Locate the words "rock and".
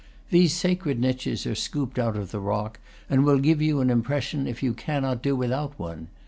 2.39-3.23